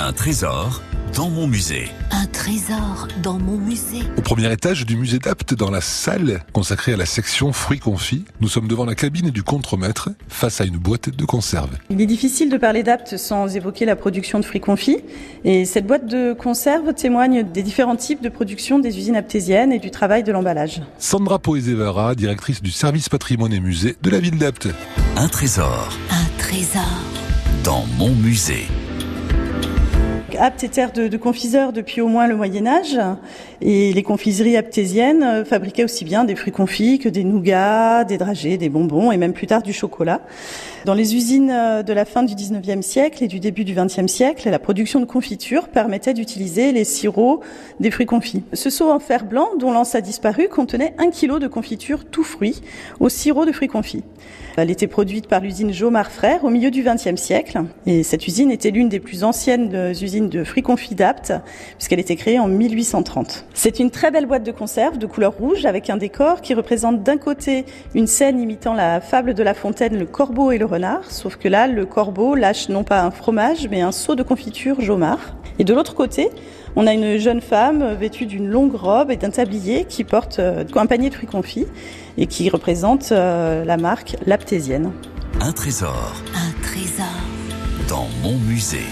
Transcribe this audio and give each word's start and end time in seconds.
Un 0.00 0.12
trésor 0.12 0.82
dans 1.14 1.30
mon 1.30 1.46
musée. 1.46 1.88
Un 2.10 2.26
trésor 2.26 3.06
dans 3.22 3.38
mon 3.38 3.56
musée. 3.56 4.02
Au 4.18 4.22
premier 4.22 4.52
étage 4.52 4.84
du 4.84 4.96
musée 4.96 5.20
d'Apt, 5.20 5.54
dans 5.54 5.70
la 5.70 5.80
salle 5.80 6.40
consacrée 6.52 6.94
à 6.94 6.96
la 6.96 7.06
section 7.06 7.52
fruits 7.52 7.78
confits, 7.78 8.24
nous 8.40 8.48
sommes 8.48 8.66
devant 8.66 8.84
la 8.84 8.96
cabine 8.96 9.30
du 9.30 9.44
contremaître, 9.44 10.10
face 10.28 10.60
à 10.60 10.64
une 10.64 10.78
boîte 10.78 11.10
de 11.10 11.24
conserve. 11.24 11.70
Il 11.90 12.00
est 12.00 12.06
difficile 12.06 12.50
de 12.50 12.56
parler 12.56 12.82
d'Apt 12.82 13.16
sans 13.16 13.54
évoquer 13.54 13.84
la 13.84 13.94
production 13.94 14.40
de 14.40 14.44
fruits 14.44 14.60
confits. 14.60 14.98
Et 15.44 15.64
cette 15.64 15.86
boîte 15.86 16.06
de 16.06 16.32
conserve 16.32 16.92
témoigne 16.94 17.44
des 17.44 17.62
différents 17.62 17.96
types 17.96 18.20
de 18.20 18.28
production 18.28 18.80
des 18.80 18.98
usines 18.98 19.16
aptésiennes 19.16 19.72
et 19.72 19.78
du 19.78 19.92
travail 19.92 20.24
de 20.24 20.32
l'emballage. 20.32 20.82
Sandra 20.98 21.38
Poezevara, 21.38 22.16
directrice 22.16 22.62
du 22.62 22.72
service 22.72 23.08
patrimoine 23.08 23.52
et 23.52 23.60
musée 23.60 23.94
de 24.02 24.10
la 24.10 24.18
ville 24.18 24.38
d'Apt. 24.38 24.68
Un 25.16 25.28
trésor 25.28 25.90
Un 26.10 26.38
trésor 26.38 26.82
dans 27.62 27.86
mon 27.96 28.10
musée. 28.10 28.66
Apt 30.38 30.64
est 30.64 30.68
terre 30.68 30.92
de, 30.92 31.08
de 31.08 31.16
confiseurs 31.16 31.72
depuis 31.72 32.00
au 32.00 32.08
moins 32.08 32.26
le 32.26 32.36
Moyen 32.36 32.66
Âge 32.66 32.98
et 33.60 33.92
les 33.92 34.02
confiseries 34.02 34.56
aptésiennes 34.56 35.22
euh, 35.22 35.44
fabriquaient 35.44 35.84
aussi 35.84 36.04
bien 36.04 36.24
des 36.24 36.34
fruits 36.34 36.52
confits 36.52 36.98
que 36.98 37.08
des 37.08 37.24
nougats, 37.24 38.04
des 38.04 38.18
dragées, 38.18 38.56
des 38.56 38.68
bonbons 38.68 39.12
et 39.12 39.16
même 39.16 39.32
plus 39.32 39.46
tard 39.46 39.62
du 39.62 39.72
chocolat. 39.72 40.20
Dans 40.84 40.94
les 40.94 41.14
usines 41.14 41.50
euh, 41.50 41.82
de 41.82 41.92
la 41.92 42.04
fin 42.04 42.22
du 42.22 42.34
19e 42.34 42.82
siècle 42.82 43.24
et 43.24 43.28
du 43.28 43.40
début 43.40 43.64
du 43.64 43.74
20e 43.74 44.08
siècle, 44.08 44.50
la 44.50 44.58
production 44.58 45.00
de 45.00 45.06
confitures 45.06 45.68
permettait 45.68 46.14
d'utiliser 46.14 46.72
les 46.72 46.84
sirops 46.84 47.40
des 47.80 47.90
fruits 47.90 48.06
confits. 48.06 48.42
Ce 48.52 48.70
seau 48.70 48.90
en 48.90 49.00
fer 49.00 49.24
blanc, 49.24 49.48
dont 49.58 49.72
l'anse 49.72 49.94
a 49.94 50.00
disparu, 50.00 50.48
contenait 50.48 50.94
un 50.98 51.10
kilo 51.10 51.38
de 51.38 51.48
confiture 51.48 52.04
tout 52.04 52.24
fruit 52.24 52.60
au 53.00 53.08
sirop 53.08 53.46
de 53.46 53.52
fruits 53.52 53.68
confits. 53.68 54.04
Elle 54.56 54.70
était 54.70 54.86
produite 54.86 55.26
par 55.26 55.40
l'usine 55.40 55.72
Jomar 55.72 56.12
Frères 56.12 56.44
au 56.44 56.50
milieu 56.50 56.70
du 56.70 56.84
XXe 56.84 57.20
siècle. 57.20 57.62
Et 57.86 58.02
cette 58.04 58.26
usine 58.26 58.52
était 58.52 58.70
l'une 58.70 58.88
des 58.88 59.00
plus 59.00 59.24
anciennes 59.24 59.74
euh, 59.74 59.94
usines 60.24 60.28
de 60.28 60.44
fruits 60.44 60.62
confits 60.62 60.94
d'Apt, 60.94 61.32
puisqu'elle 61.76 62.00
était 62.00 62.16
créée 62.16 62.38
en 62.38 62.48
1830. 62.48 63.46
C'est 63.54 63.78
une 63.78 63.90
très 63.90 64.10
belle 64.10 64.26
boîte 64.26 64.44
de 64.44 64.52
conserve 64.52 64.98
de 64.98 65.06
couleur 65.06 65.34
rouge 65.34 65.66
avec 65.66 65.90
un 65.90 65.96
décor 65.96 66.40
qui 66.40 66.54
représente 66.54 67.02
d'un 67.02 67.18
côté 67.18 67.64
une 67.94 68.06
scène 68.06 68.40
imitant 68.40 68.74
la 68.74 69.00
fable 69.00 69.34
de 69.34 69.42
La 69.42 69.54
Fontaine, 69.54 69.98
le 69.98 70.06
corbeau 70.06 70.50
et 70.50 70.58
le 70.58 70.66
renard, 70.66 71.10
sauf 71.10 71.36
que 71.36 71.48
là, 71.48 71.66
le 71.66 71.86
corbeau 71.86 72.34
lâche 72.34 72.68
non 72.68 72.84
pas 72.84 73.02
un 73.02 73.10
fromage, 73.10 73.68
mais 73.70 73.80
un 73.80 73.92
seau 73.92 74.14
de 74.14 74.22
confiture 74.22 74.80
Jomar. 74.80 75.18
Et 75.58 75.64
de 75.64 75.72
l'autre 75.72 75.94
côté, 75.94 76.30
on 76.74 76.86
a 76.88 76.92
une 76.92 77.16
jeune 77.18 77.40
femme 77.40 77.94
vêtue 77.94 78.26
d'une 78.26 78.48
longue 78.48 78.74
robe 78.74 79.12
et 79.12 79.16
d'un 79.16 79.30
tablier 79.30 79.84
qui 79.84 80.02
porte 80.02 80.40
euh, 80.40 80.64
un 80.74 80.86
panier 80.86 81.10
de 81.10 81.14
fruits 81.14 81.28
confits 81.28 81.66
et 82.18 82.26
qui 82.26 82.48
représente 82.50 83.12
euh, 83.12 83.64
la 83.64 83.76
marque 83.76 84.16
L'Aptésienne. 84.26 84.90
Un 85.40 85.52
trésor 85.52 86.14
Un 86.34 86.62
trésor 86.62 87.06
dans 87.88 88.08
mon 88.22 88.36
musée. 88.38 88.86